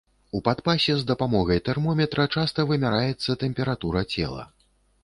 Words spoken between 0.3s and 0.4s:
У